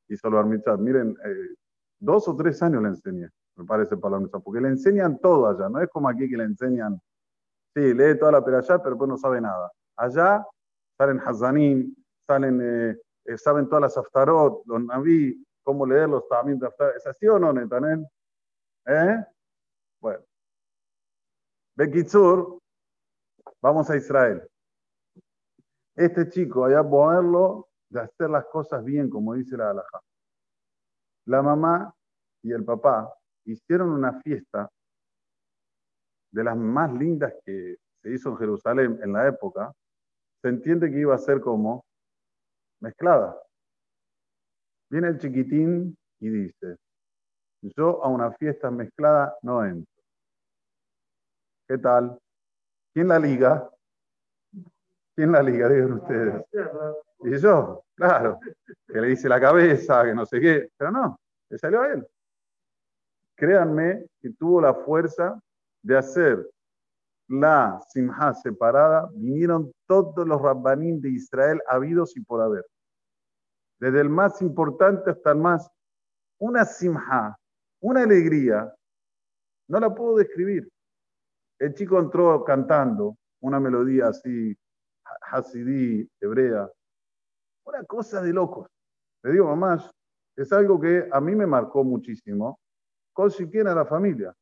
hizo 0.08 0.28
el 0.28 0.46
mitzvah. 0.46 0.76
Miren, 0.76 1.16
eh, 1.24 1.54
dos 1.98 2.28
o 2.28 2.36
tres 2.36 2.62
años 2.62 2.82
le 2.82 2.88
enseñé, 2.88 3.28
me 3.56 3.64
parece, 3.64 3.96
para 3.96 4.16
la 4.16 4.20
mitzvah, 4.20 4.40
porque 4.40 4.60
le 4.60 4.68
enseñan 4.68 5.18
todo 5.18 5.48
allá, 5.48 5.68
no 5.68 5.80
es 5.80 5.88
como 5.88 6.08
aquí 6.08 6.28
que 6.28 6.36
le 6.36 6.44
enseñan, 6.44 7.00
sí, 7.74 7.94
lee 7.94 8.18
toda 8.18 8.32
la 8.32 8.38
allá, 8.38 8.78
pero 8.78 8.90
después 8.90 9.08
no 9.08 9.16
sabe 9.16 9.40
nada. 9.40 9.70
Allá 9.96 10.44
salen 10.98 11.20
Hazanim, 11.20 11.94
salen, 12.26 12.60
eh, 12.62 12.96
eh, 13.26 13.38
saben 13.38 13.68
todas 13.68 13.82
las 13.82 13.96
aftarot, 13.96 14.62
los 14.66 14.84
naví, 14.84 15.44
cómo 15.62 15.84
leerlos 15.84 16.28
también 16.28 16.58
de 16.58 16.68
¿Es 16.96 17.06
así 17.06 17.26
o 17.26 17.38
no, 17.38 17.52
Netanel? 17.52 18.06
¿Eh? 18.86 19.24
Bueno. 20.00 20.24
Bekitsur, 21.76 22.58
vamos 23.60 23.90
a 23.90 23.96
Israel. 23.96 24.48
Este 25.94 26.28
chico, 26.28 26.64
allá 26.64 26.88
ponerlo 26.88 27.68
de 27.88 28.00
hacer 28.00 28.30
las 28.30 28.44
cosas 28.46 28.84
bien, 28.84 29.08
como 29.10 29.34
dice 29.34 29.56
la 29.56 29.70
halajá. 29.70 30.00
La 31.26 31.42
mamá 31.42 31.92
y 32.42 32.52
el 32.52 32.64
papá 32.64 33.12
hicieron 33.44 33.90
una 33.90 34.20
fiesta 34.20 34.70
de 36.30 36.44
las 36.44 36.56
más 36.56 36.92
lindas 36.92 37.34
que 37.44 37.76
se 38.02 38.10
hizo 38.12 38.30
en 38.30 38.36
Jerusalén 38.36 38.98
en 39.02 39.12
la 39.12 39.26
época. 39.26 39.72
Se 40.42 40.48
entiende 40.48 40.90
que 40.90 41.00
iba 41.00 41.14
a 41.14 41.18
ser 41.18 41.40
como 41.40 41.85
mezclada. 42.80 43.36
Viene 44.90 45.08
el 45.08 45.18
chiquitín 45.18 45.96
y 46.20 46.28
dice, 46.28 46.76
yo 47.62 48.02
a 48.04 48.08
una 48.08 48.32
fiesta 48.32 48.70
mezclada 48.70 49.36
no 49.42 49.64
entro. 49.64 49.92
¿Qué 51.68 51.78
tal? 51.78 52.18
¿Quién 52.94 53.08
la 53.08 53.18
liga? 53.18 53.68
¿Quién 55.14 55.32
la 55.32 55.42
liga? 55.42 55.68
Digan 55.68 55.92
ustedes. 55.94 56.44
Y 57.20 57.38
yo, 57.38 57.84
claro, 57.94 58.38
que 58.86 59.00
le 59.00 59.10
hice 59.10 59.28
la 59.28 59.40
cabeza, 59.40 60.04
que 60.04 60.14
no 60.14 60.24
sé 60.26 60.40
qué, 60.40 60.68
pero 60.76 60.90
no, 60.90 61.18
le 61.48 61.58
salió 61.58 61.82
a 61.82 61.92
él. 61.92 62.06
Créanme 63.34 64.06
que 64.20 64.30
tuvo 64.30 64.60
la 64.60 64.74
fuerza 64.74 65.40
de 65.82 65.96
hacer 65.96 66.48
la 67.28 67.80
simha 67.88 68.34
separada, 68.34 69.10
vinieron 69.14 69.72
todos 69.86 70.26
los 70.26 70.40
rabbanín 70.40 71.00
de 71.00 71.10
Israel 71.10 71.60
habidos 71.68 72.16
y 72.16 72.20
por 72.20 72.40
haber. 72.40 72.64
Desde 73.78 74.00
el 74.00 74.08
más 74.08 74.40
importante 74.42 75.10
hasta 75.10 75.32
el 75.32 75.38
más, 75.38 75.70
una 76.38 76.64
simha, 76.64 77.36
una 77.80 78.02
alegría, 78.02 78.72
no 79.68 79.80
la 79.80 79.94
puedo 79.94 80.16
describir. 80.16 80.68
El 81.58 81.74
chico 81.74 81.98
entró 81.98 82.44
cantando 82.44 83.16
una 83.40 83.58
melodía 83.58 84.08
así, 84.08 84.56
hasidí, 85.30 86.08
hebrea, 86.20 86.70
una 87.64 87.84
cosa 87.84 88.22
de 88.22 88.32
locos. 88.32 88.68
Le 89.22 89.32
digo, 89.32 89.46
mamá, 89.46 89.90
es 90.36 90.52
algo 90.52 90.80
que 90.80 91.08
a 91.10 91.20
mí 91.20 91.34
me 91.34 91.46
marcó 91.46 91.82
muchísimo, 91.82 92.60
con 93.12 93.30
siquiera 93.30 93.74
la 93.74 93.86
familia. 93.86 94.34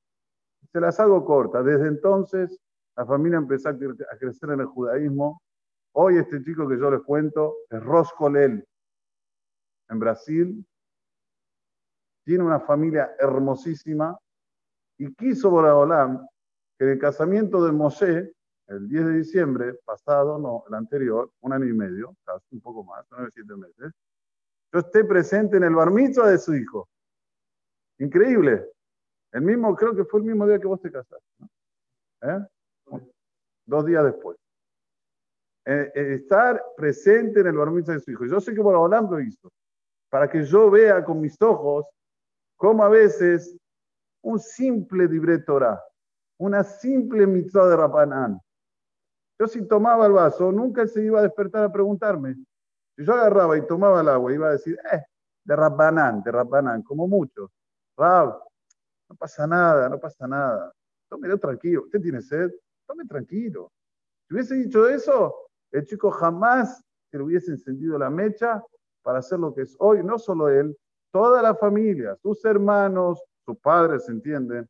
Se 0.72 0.80
las 0.80 0.98
hago 0.98 1.24
cortas. 1.24 1.64
Desde 1.64 1.86
entonces, 1.86 2.58
la 2.96 3.06
familia 3.06 3.38
empezó 3.38 3.68
a 3.70 3.76
crecer 3.76 4.50
en 4.50 4.60
el 4.60 4.66
judaísmo. 4.66 5.42
Hoy 5.92 6.18
este 6.18 6.42
chico 6.42 6.68
que 6.68 6.78
yo 6.78 6.90
les 6.90 7.02
cuento 7.02 7.56
es 7.70 7.82
Roscolel, 7.82 8.66
en 9.88 9.98
Brasil. 9.98 10.66
Tiene 12.24 12.44
una 12.44 12.60
familia 12.60 13.14
hermosísima 13.18 14.18
y 14.98 15.12
quiso 15.14 15.50
Boraholam 15.50 16.26
que 16.78 16.84
en 16.84 16.90
el 16.92 16.98
casamiento 16.98 17.64
de 17.64 17.72
Moshe 17.72 18.32
el 18.66 18.88
10 18.88 19.06
de 19.06 19.12
diciembre 19.12 19.74
pasado, 19.84 20.38
no, 20.38 20.64
el 20.68 20.74
anterior, 20.74 21.30
un 21.40 21.52
año 21.52 21.66
y 21.66 21.74
medio, 21.74 22.16
casi 22.24 22.46
un 22.52 22.60
poco 22.62 22.82
más, 22.82 23.04
nueve, 23.10 23.28
siete 23.34 23.54
meses, 23.56 23.92
yo 24.72 24.78
esté 24.80 25.04
presente 25.04 25.58
en 25.58 25.64
el 25.64 25.74
bar 25.74 25.92
de 25.92 26.38
su 26.38 26.54
hijo. 26.54 26.88
Increíble. 27.98 28.66
El 29.32 29.42
mismo, 29.42 29.74
creo 29.76 29.94
que 29.94 30.04
fue 30.04 30.20
el 30.20 30.26
mismo 30.26 30.46
día 30.46 30.58
que 30.58 30.66
vos 30.66 30.80
te 30.80 30.90
casaste. 30.90 31.44
¿Eh? 32.22 32.46
Dos 33.74 33.86
días 33.86 34.04
después. 34.04 34.36
Eh, 35.66 35.90
eh, 35.96 36.14
estar 36.14 36.62
presente 36.76 37.40
en 37.40 37.48
el 37.48 37.56
bar 37.56 37.72
de 37.72 37.98
su 37.98 38.12
hijo. 38.12 38.24
Yo 38.24 38.40
sé 38.40 38.54
que 38.54 38.62
por 38.62 38.72
lo 38.72 39.20
hizo, 39.20 39.50
para 40.08 40.30
que 40.30 40.44
yo 40.44 40.70
vea 40.70 41.04
con 41.04 41.20
mis 41.20 41.36
ojos 41.42 41.84
cómo 42.56 42.84
a 42.84 42.88
veces 42.88 43.58
un 44.22 44.38
simple 44.38 45.08
libre 45.08 45.38
Torah, 45.38 45.82
una 46.38 46.62
simple 46.62 47.26
mitzvah 47.26 47.66
de 47.66 47.76
Rapanán. 47.76 48.40
Yo 49.40 49.48
si 49.48 49.66
tomaba 49.66 50.06
el 50.06 50.12
vaso, 50.12 50.52
nunca 50.52 50.86
se 50.86 51.02
iba 51.02 51.18
a 51.18 51.24
despertar 51.24 51.64
a 51.64 51.72
preguntarme. 51.72 52.36
Si 52.96 53.04
yo 53.04 53.12
agarraba 53.12 53.58
y 53.58 53.66
tomaba 53.66 54.02
el 54.02 54.08
agua, 54.08 54.32
iba 54.32 54.48
a 54.50 54.52
decir, 54.52 54.78
eh, 54.92 55.02
de 55.42 55.56
Rapanán, 55.56 56.22
de 56.22 56.30
Rapanán, 56.30 56.84
como 56.84 57.08
muchos. 57.08 57.50
Rab, 57.96 58.40
no 59.08 59.16
pasa 59.16 59.48
nada, 59.48 59.88
no 59.88 59.98
pasa 59.98 60.28
nada. 60.28 60.72
Tómelo 61.08 61.38
tranquilo. 61.38 61.82
¿Usted 61.82 62.00
tiene 62.00 62.22
sed? 62.22 62.52
Tome 62.86 63.04
tranquilo. 63.06 63.72
Si 64.26 64.34
hubiese 64.34 64.54
dicho 64.54 64.88
eso, 64.88 65.34
el 65.70 65.84
chico 65.84 66.10
jamás 66.10 66.84
se 67.10 67.18
le 67.18 67.24
hubiese 67.24 67.52
encendido 67.52 67.98
la 67.98 68.10
mecha 68.10 68.62
para 69.02 69.18
hacer 69.18 69.38
lo 69.38 69.54
que 69.54 69.62
es 69.62 69.76
hoy. 69.78 70.02
No 70.02 70.18
solo 70.18 70.48
él, 70.48 70.76
toda 71.12 71.42
la 71.42 71.54
familia, 71.54 72.16
sus 72.16 72.44
hermanos, 72.44 73.22
sus 73.44 73.58
padres, 73.58 74.06
¿se 74.06 74.12
entienden? 74.12 74.68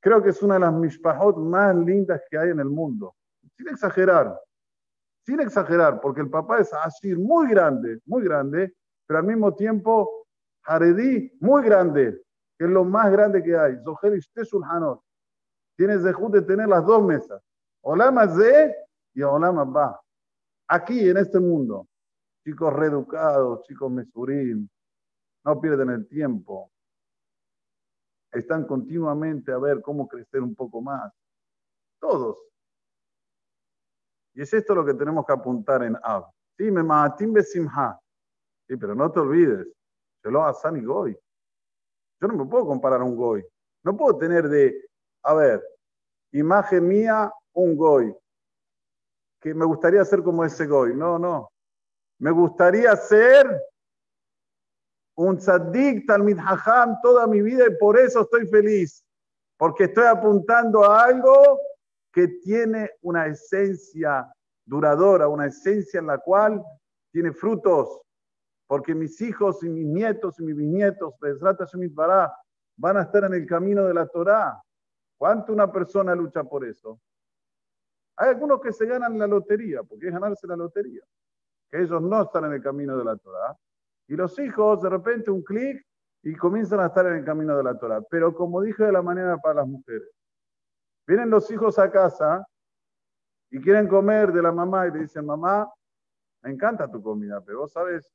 Creo 0.00 0.22
que 0.22 0.30
es 0.30 0.42
una 0.42 0.54
de 0.54 0.60
las 0.60 0.72
mishpahot 0.72 1.36
más 1.36 1.74
lindas 1.74 2.22
que 2.30 2.38
hay 2.38 2.50
en 2.50 2.60
el 2.60 2.68
mundo. 2.68 3.14
Sin 3.56 3.68
exagerar. 3.68 4.38
Sin 5.24 5.40
exagerar, 5.40 6.00
porque 6.00 6.20
el 6.20 6.30
papá 6.30 6.60
es 6.60 6.72
así 6.72 7.14
muy 7.14 7.48
grande, 7.48 8.00
muy 8.06 8.22
grande, 8.22 8.72
pero 9.06 9.18
al 9.18 9.26
mismo 9.26 9.54
tiempo 9.54 10.26
Haredí 10.66 11.32
muy 11.40 11.62
grande 11.62 12.20
que 12.58 12.64
es 12.64 12.70
lo 12.70 12.84
más 12.84 13.10
grande 13.12 13.42
que 13.42 13.56
hay. 13.56 13.76
Zohel 13.84 14.20
Sulhanot. 14.44 15.00
Tienes 15.76 16.02
de 16.02 16.12
de 16.12 16.42
tener 16.42 16.68
las 16.68 16.84
dos 16.84 17.02
mesas. 17.02 17.42
Olama 17.82 18.26
Ze 18.28 18.74
y 19.14 19.22
Olama 19.22 19.64
Ba. 19.64 20.00
Aquí, 20.68 21.08
en 21.08 21.18
este 21.18 21.38
mundo. 21.38 21.86
Chicos 22.44 22.72
reeducados, 22.72 23.62
chicos 23.64 23.90
mesurim, 23.90 24.68
no 25.44 25.60
pierden 25.60 25.90
el 25.90 26.06
tiempo. 26.08 26.70
Están 28.30 28.66
continuamente 28.66 29.52
a 29.52 29.58
ver 29.58 29.80
cómo 29.82 30.06
crecer 30.06 30.42
un 30.42 30.54
poco 30.54 30.80
más. 30.80 31.12
Todos. 32.00 32.38
Y 34.34 34.42
es 34.42 34.52
esto 34.52 34.74
lo 34.74 34.84
que 34.84 34.94
tenemos 34.94 35.24
que 35.26 35.32
apuntar 35.32 35.82
en 35.82 35.96
Ab. 36.02 36.26
Sí, 36.56 36.70
me 36.70 36.82
maatim 36.82 37.32
besimha. 37.32 37.98
Sí, 38.68 38.76
pero 38.76 38.94
no 38.94 39.10
te 39.10 39.20
olvides. 39.20 39.66
Se 40.22 40.30
lo 40.30 40.52
San 40.54 40.76
y 40.76 40.84
Goy. 40.84 41.18
Yo 42.20 42.28
no 42.28 42.34
me 42.34 42.46
puedo 42.46 42.66
comparar 42.66 43.00
a 43.00 43.04
un 43.04 43.16
goy. 43.16 43.44
No 43.84 43.96
puedo 43.96 44.16
tener 44.18 44.48
de, 44.48 44.88
a 45.26 45.34
ver, 45.34 45.62
imagen 46.32 46.86
mía, 46.86 47.32
un 47.52 47.76
goy. 47.76 48.14
Que 49.40 49.54
me 49.54 49.64
gustaría 49.64 50.04
ser 50.04 50.22
como 50.22 50.44
ese 50.44 50.66
goy. 50.66 50.94
No, 50.94 51.18
no. 51.18 51.50
Me 52.18 52.30
gustaría 52.30 52.94
ser 52.96 53.46
un 55.16 55.38
tzaddik, 55.38 56.06
talmid 56.06 56.38
hajam 56.38 57.00
toda 57.02 57.26
mi 57.26 57.42
vida 57.42 57.66
y 57.66 57.76
por 57.76 57.98
eso 57.98 58.22
estoy 58.22 58.46
feliz. 58.46 59.04
Porque 59.56 59.84
estoy 59.84 60.06
apuntando 60.06 60.84
a 60.84 61.04
algo 61.04 61.60
que 62.12 62.28
tiene 62.28 62.90
una 63.02 63.26
esencia 63.26 64.32
duradora, 64.64 65.28
una 65.28 65.46
esencia 65.46 66.00
en 66.00 66.06
la 66.06 66.18
cual 66.18 66.62
tiene 67.12 67.32
frutos 67.32 68.06
porque 68.66 68.94
mis 68.94 69.20
hijos 69.20 69.62
y 69.62 69.68
mis 69.68 69.86
nietos 69.86 70.38
y 70.40 70.42
mis 70.42 70.56
bisnietos, 70.56 71.14
van 72.78 72.96
a 72.96 73.02
estar 73.02 73.24
en 73.24 73.34
el 73.34 73.46
camino 73.46 73.84
de 73.84 73.94
la 73.94 74.06
Torá. 74.06 74.60
¿Cuánto 75.16 75.52
una 75.52 75.70
persona 75.70 76.14
lucha 76.14 76.44
por 76.44 76.64
eso? 76.64 77.00
Hay 78.16 78.30
algunos 78.30 78.60
que 78.60 78.72
se 78.72 78.86
ganan 78.86 79.18
la 79.18 79.26
lotería, 79.26 79.82
porque 79.82 80.06
es 80.06 80.12
ganarse 80.12 80.46
la 80.46 80.56
lotería, 80.56 81.02
que 81.70 81.82
ellos 81.82 82.00
no 82.00 82.22
están 82.22 82.46
en 82.46 82.54
el 82.54 82.62
camino 82.62 82.96
de 82.96 83.04
la 83.04 83.16
Torá. 83.16 83.56
Y 84.08 84.16
los 84.16 84.38
hijos, 84.38 84.82
de 84.82 84.88
repente, 84.88 85.30
un 85.30 85.42
clic 85.42 85.84
y 86.22 86.34
comienzan 86.34 86.80
a 86.80 86.86
estar 86.86 87.06
en 87.06 87.16
el 87.16 87.24
camino 87.24 87.56
de 87.56 87.62
la 87.62 87.78
Torá. 87.78 88.00
Pero 88.02 88.34
como 88.34 88.62
dije 88.62 88.84
de 88.84 88.92
la 88.92 89.02
manera 89.02 89.36
para 89.38 89.56
las 89.56 89.66
mujeres, 89.66 90.08
vienen 91.06 91.30
los 91.30 91.50
hijos 91.50 91.78
a 91.78 91.90
casa 91.90 92.46
y 93.50 93.60
quieren 93.60 93.86
comer 93.86 94.32
de 94.32 94.42
la 94.42 94.52
mamá 94.52 94.86
y 94.86 94.92
le 94.92 95.00
dicen, 95.00 95.24
mamá, 95.24 95.70
me 96.42 96.50
encanta 96.50 96.90
tu 96.90 97.02
comida, 97.02 97.40
pero 97.44 97.60
vos 97.60 97.72
sabes 97.72 98.12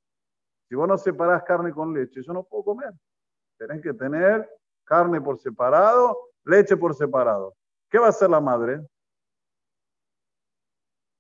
si 0.67 0.75
vos 0.75 0.87
no 0.87 0.97
separás 0.97 1.43
carne 1.43 1.73
con 1.73 1.93
leche, 1.93 2.21
yo 2.21 2.31
no 2.31 2.43
puedo 2.43 2.63
comer. 2.63 2.93
Tenés 3.57 3.81
que 3.81 3.93
tener 3.93 4.49
carne 4.85 5.19
por 5.19 5.37
separado, 5.37 6.17
leche 6.45 6.77
por 6.77 6.95
separado. 6.95 7.54
¿Qué 7.89 7.99
va 7.99 8.08
a 8.08 8.10
hacer 8.10 8.30
la 8.30 8.39
madre? 8.39 8.86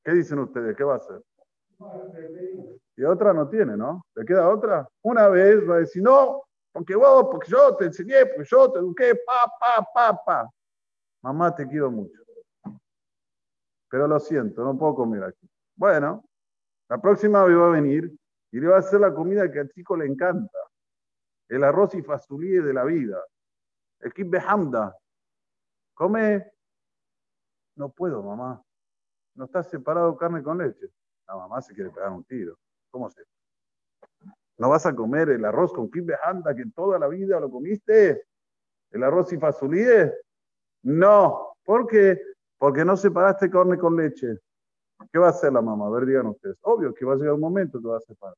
¿Qué 0.03 0.13
dicen 0.13 0.39
ustedes? 0.39 0.75
¿Qué 0.75 0.83
va 0.83 0.93
a 0.93 0.97
hacer? 0.97 1.21
Y 2.95 3.03
otra 3.03 3.33
no 3.33 3.47
tiene, 3.49 3.75
¿no? 3.75 4.05
¿Le 4.15 4.25
queda 4.25 4.49
otra? 4.49 4.87
Una 5.01 5.27
vez 5.27 5.67
va 5.67 5.75
a 5.75 5.79
decir, 5.79 6.03
no, 6.03 6.43
porque 6.71 6.95
vos, 6.95 7.27
porque 7.29 7.49
yo 7.51 7.75
te 7.75 7.85
enseñé, 7.85 8.25
porque 8.25 8.47
yo 8.49 8.71
te 8.71 8.79
eduqué, 8.79 9.15
pa, 9.15 9.51
pa, 9.59 9.87
pa, 9.93 10.23
pa. 10.23 10.49
Mamá, 11.23 11.53
te 11.55 11.67
quiero 11.67 11.91
mucho. 11.91 12.21
Pero 13.89 14.07
lo 14.07 14.19
siento, 14.19 14.63
no 14.63 14.77
puedo 14.77 14.95
comer 14.95 15.23
aquí. 15.23 15.49
Bueno, 15.75 16.23
la 16.89 16.99
próxima 16.99 17.43
vez 17.43 17.57
va 17.57 17.67
a 17.67 17.71
venir 17.71 18.11
y 18.51 18.59
le 18.59 18.67
va 18.67 18.77
a 18.77 18.79
hacer 18.79 18.99
la 18.99 19.13
comida 19.13 19.51
que 19.51 19.59
al 19.59 19.69
chico 19.69 19.97
le 19.97 20.05
encanta. 20.05 20.57
El 21.49 21.63
arroz 21.63 21.95
y 21.95 22.01
fasulí 22.01 22.51
de 22.51 22.73
la 22.73 22.85
vida. 22.85 23.21
El 23.99 24.13
kibbe 24.13 24.39
hamda. 24.39 24.95
Come. 26.01 26.51
No 27.75 27.89
puedo, 27.89 28.23
mamá. 28.23 28.59
No 29.35 29.45
está 29.45 29.61
separado 29.61 30.17
carne 30.17 30.41
con 30.41 30.57
leche. 30.57 30.89
La 31.27 31.35
mamá 31.35 31.61
se 31.61 31.75
quiere 31.75 31.91
pegar 31.91 32.11
un 32.11 32.23
tiro. 32.23 32.57
¿Cómo 32.89 33.07
se? 33.11 33.21
¿No 34.57 34.69
vas 34.69 34.87
a 34.87 34.95
comer 34.95 35.29
el 35.29 35.45
arroz 35.45 35.71
con 35.71 35.91
kibbe 35.91 36.15
hamda 36.23 36.55
que 36.55 36.65
toda 36.73 36.97
la 36.97 37.07
vida 37.07 37.39
lo 37.39 37.51
comiste? 37.51 38.25
¿El 38.89 39.03
arroz 39.03 39.31
y 39.31 39.37
fasulí? 39.37 39.83
No. 40.81 41.55
¿Por 41.63 41.85
qué? 41.85 42.19
Porque 42.57 42.83
no 42.83 42.97
separaste 42.97 43.51
carne 43.51 43.77
con 43.77 43.95
leche. 43.95 44.39
¿Qué 45.13 45.19
va 45.19 45.27
a 45.27 45.29
hacer 45.29 45.53
la 45.53 45.61
mamá? 45.61 45.85
A 45.85 45.91
ver, 45.91 46.07
digan 46.07 46.25
ustedes. 46.25 46.57
Obvio 46.61 46.95
que 46.95 47.05
va 47.05 47.13
a 47.13 47.17
llegar 47.17 47.33
un 47.33 47.41
momento 47.41 47.79
que 47.79 47.87
va 47.87 47.97
a 47.97 48.01
separar. 48.01 48.37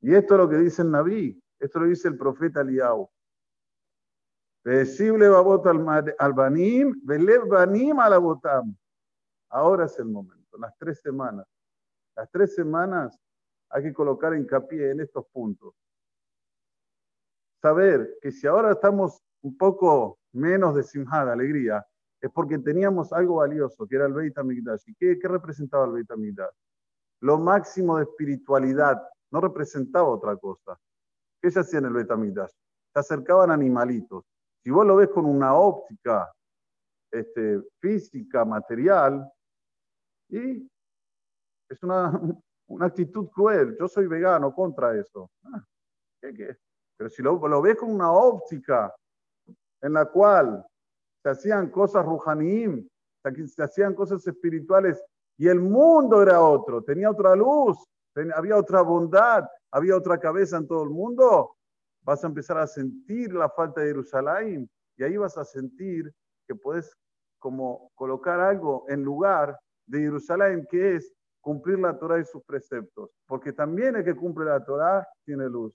Y 0.00 0.14
esto 0.14 0.34
es 0.34 0.38
lo 0.38 0.48
que 0.48 0.58
dice 0.58 0.82
el 0.82 0.92
Naví, 0.92 1.42
esto 1.58 1.80
lo 1.80 1.86
dice 1.86 2.06
el 2.06 2.16
profeta 2.16 2.62
Liao. 4.64 5.62
albanim, 6.18 6.94
banim 7.04 7.96
Ahora 9.50 9.86
es 9.86 9.98
el 9.98 10.06
momento, 10.06 10.58
las 10.58 10.76
tres 10.78 11.00
semanas. 11.00 11.46
Las 12.16 12.30
tres 12.30 12.54
semanas 12.54 13.18
hay 13.70 13.84
que 13.84 13.92
colocar 13.92 14.34
hincapié 14.34 14.90
en 14.90 15.00
estos 15.00 15.26
puntos. 15.32 15.74
Saber 17.62 18.18
que 18.20 18.30
si 18.30 18.46
ahora 18.46 18.72
estamos 18.72 19.22
un 19.42 19.56
poco 19.56 20.18
menos 20.32 20.74
de 20.74 20.82
simha, 20.82 21.24
de 21.24 21.32
alegría, 21.32 21.86
es 22.20 22.30
porque 22.30 22.58
teníamos 22.58 23.12
algo 23.12 23.36
valioso, 23.36 23.86
que 23.86 23.96
era 23.96 24.06
el 24.06 24.12
Beit 24.12 24.36
HaMikdash. 24.36 24.82
¿Y 24.86 24.94
qué, 24.94 25.18
qué 25.18 25.28
representaba 25.28 25.86
el 25.86 25.92
Beit 25.92 26.10
HaMikdash? 26.10 26.54
Lo 27.20 27.38
máximo 27.38 27.96
de 27.96 28.04
espiritualidad, 28.04 29.00
no 29.30 29.40
representaba 29.40 30.08
otra 30.08 30.36
cosa. 30.36 30.78
¿Qué 31.40 31.50
se 31.50 31.60
hacía 31.60 31.78
en 31.78 31.86
el 31.86 31.92
Beit 31.92 32.10
HaMikdash? 32.10 32.50
Se 32.92 32.98
acercaban 32.98 33.50
animalitos. 33.50 34.24
Si 34.68 34.72
vos 34.72 34.86
lo 34.86 34.96
ves 34.96 35.08
con 35.08 35.24
una 35.24 35.54
óptica 35.54 36.30
este, 37.10 37.58
física, 37.80 38.44
material, 38.44 39.26
y 40.28 40.70
es 41.70 41.82
una, 41.82 42.10
una, 42.68 42.84
actitud 42.84 43.30
cruel. 43.30 43.78
Yo 43.78 43.88
soy 43.88 44.06
vegano 44.06 44.54
contra 44.54 44.94
eso. 44.94 45.30
Ah, 45.44 45.64
¿qué, 46.20 46.34
qué? 46.34 46.58
Pero 46.98 47.08
si 47.08 47.22
lo, 47.22 47.48
lo 47.48 47.62
ves 47.62 47.76
con 47.76 47.90
una 47.90 48.12
óptica 48.12 48.94
en 49.80 49.94
la 49.94 50.04
cual 50.04 50.62
se 51.22 51.30
hacían 51.30 51.70
cosas 51.70 52.04
rujanim, 52.04 52.86
se 53.46 53.62
hacían 53.62 53.94
cosas 53.94 54.26
espirituales 54.26 55.02
y 55.38 55.48
el 55.48 55.60
mundo 55.60 56.22
era 56.22 56.42
otro, 56.42 56.84
tenía 56.84 57.10
otra 57.10 57.34
luz, 57.34 57.78
había 58.34 58.58
otra 58.58 58.82
bondad, 58.82 59.48
había 59.70 59.96
otra 59.96 60.20
cabeza 60.20 60.58
en 60.58 60.68
todo 60.68 60.82
el 60.82 60.90
mundo, 60.90 61.56
vas 62.02 62.24
a 62.24 62.26
empezar 62.26 62.58
a 62.58 62.66
sentir 62.66 63.32
la 63.32 63.48
falta 63.48 63.80
de 63.80 63.88
Jerusalén 63.88 64.68
y 64.96 65.04
ahí 65.04 65.16
vas 65.16 65.36
a 65.38 65.44
sentir 65.44 66.12
que 66.46 66.54
puedes 66.54 66.96
como 67.38 67.90
colocar 67.94 68.40
algo 68.40 68.84
en 68.88 69.02
lugar 69.04 69.58
de 69.86 70.00
Jerusalén, 70.00 70.66
que 70.68 70.96
es 70.96 71.12
cumplir 71.40 71.78
la 71.78 71.98
Torah 71.98 72.18
y 72.18 72.24
sus 72.24 72.42
preceptos, 72.44 73.10
porque 73.26 73.52
también 73.52 73.96
el 73.96 74.04
que 74.04 74.16
cumple 74.16 74.46
la 74.46 74.64
Torah 74.64 75.06
tiene 75.24 75.48
luz. 75.48 75.72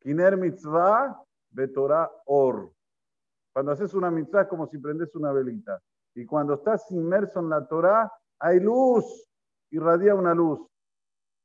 Kiner 0.00 0.36
mitzvah, 0.36 1.20
betorah 1.50 2.10
or. 2.26 2.72
Cuando 3.52 3.72
haces 3.72 3.92
una 3.94 4.10
mitzvah 4.10 4.42
es 4.42 4.48
como 4.48 4.66
si 4.66 4.78
prendes 4.78 5.14
una 5.14 5.32
velita. 5.32 5.80
Y 6.14 6.24
cuando 6.24 6.54
estás 6.54 6.90
inmerso 6.90 7.40
en 7.40 7.48
la 7.50 7.66
Torah, 7.66 8.10
hay 8.38 8.60
luz, 8.60 9.28
irradia 9.70 10.14
una 10.14 10.34
luz. 10.34 10.66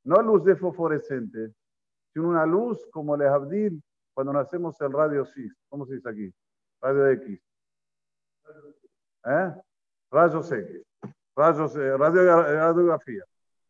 No 0.04 0.22
luz 0.22 0.44
de 0.44 0.56
fosforescente, 0.56 1.54
sino 2.14 2.30
una 2.30 2.46
luz 2.46 2.86
como 2.92 3.16
el 3.16 3.24
Abdil 3.24 3.82
cuando 4.14 4.34
nacemos 4.34 4.80
el 4.82 4.92
radio 4.92 5.22
X. 5.22 5.54
¿Cómo 5.70 5.86
se 5.86 5.96
dice 5.96 6.10
aquí? 6.10 6.34
Radio 6.82 7.08
X. 7.08 7.40
¿Eh? 9.26 9.54
Rayos 10.12 10.52
X. 10.52 10.82
Rayos, 11.36 11.76
eh, 11.76 11.98
radiografía. 11.98 13.24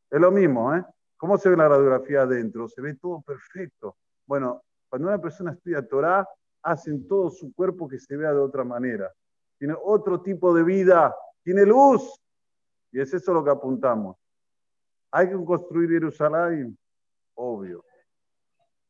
Es 0.10 0.20
lo 0.20 0.32
mismo, 0.32 0.76
¿eh? 0.76 0.84
¿Cómo 1.18 1.38
se 1.38 1.50
ve 1.50 1.58
la 1.58 1.70
radiografía 1.70 2.24
adentro? 2.24 2.68
Se 2.68 2.82
ve 2.82 2.96
todo 2.96 3.22
perfecto. 3.22 3.98
Bueno, 4.26 4.64
cuando 4.90 5.08
una 5.08 5.22
persona 5.22 5.52
estudia 5.52 5.88
Torah, 5.88 6.28
hacen 6.64 7.08
todo 7.08 7.30
su 7.30 7.54
cuerpo 7.54 7.88
que 7.88 8.00
se 8.00 8.18
vea 8.18 8.34
de 8.34 8.40
otra 8.40 8.64
manera. 8.64 9.12
Tiene 9.58 9.76
otro 9.84 10.22
tipo 10.22 10.54
de 10.54 10.64
vida, 10.64 11.16
tiene 11.44 11.66
luz. 11.66 12.20
Y 12.92 13.00
es 13.00 13.14
eso 13.14 13.34
lo 13.34 13.44
que 13.44 13.52
apuntamos. 13.52 14.18
¿Hay 15.12 15.30
que 15.30 15.46
construir 15.46 15.90
Jerusalén? 15.92 16.78
Obvio. 17.36 17.84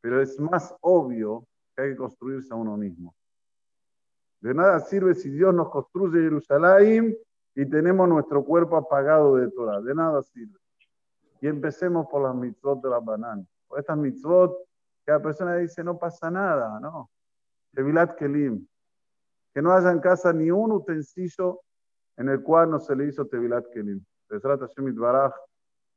Pero 0.02 0.20
es 0.20 0.38
más 0.38 0.74
obvio 0.82 1.46
que 1.74 1.82
hay 1.82 1.90
que 1.92 1.96
construirse 1.96 2.52
a 2.52 2.56
uno 2.56 2.76
mismo. 2.76 3.14
De 4.40 4.52
nada 4.52 4.80
sirve 4.80 5.14
si 5.14 5.30
Dios 5.30 5.54
nos 5.54 5.70
construye 5.70 6.20
Jerusalén 6.20 7.16
y 7.54 7.64
tenemos 7.64 8.08
nuestro 8.08 8.44
cuerpo 8.44 8.76
apagado 8.76 9.36
de 9.36 9.50
Torah. 9.50 9.80
De 9.80 9.94
nada 9.94 10.20
sirve. 10.22 10.58
Y 11.40 11.46
empecemos 11.46 12.06
por 12.08 12.22
las 12.22 12.34
mitzvot 12.34 12.82
de 12.82 12.90
las 12.90 13.04
bananas. 13.04 13.46
Por 13.68 13.78
estas 13.78 13.96
mitzvot 13.96 14.54
que 15.06 15.12
la 15.12 15.22
persona 15.22 15.56
dice 15.56 15.82
no 15.82 15.96
pasa 15.98 16.30
nada, 16.30 16.78
¿no? 16.80 17.08
Tevilat 17.72 18.16
Kelim. 18.16 18.66
Que 19.54 19.62
no 19.62 19.72
haya 19.72 19.92
en 19.92 20.00
casa 20.00 20.32
ni 20.32 20.50
un 20.50 20.72
utensilio 20.72 21.60
en 22.16 22.28
el 22.28 22.42
cual 22.42 22.70
no 22.70 22.80
se 22.80 22.96
le 22.96 23.06
hizo 23.06 23.26
Tevilat 23.26 23.66
Kelim. 23.72 24.04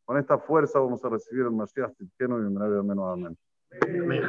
Con 0.06 0.18
esta 0.18 0.38
fuerza 0.38 0.80
vamos 0.80 1.04
a 1.04 1.10
recibir 1.10 1.46
el 1.46 1.52
Mashiach 1.52 1.94
Tzidkenu 1.96 2.38
y 2.38 2.84
menos 2.84 3.12
amén. 3.12 3.38
Amén. 3.82 4.24